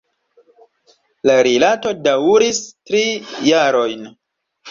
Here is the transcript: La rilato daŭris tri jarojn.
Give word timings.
La 1.29 1.33
rilato 1.47 1.91
daŭris 2.09 2.61
tri 2.91 3.03
jarojn. 3.51 4.09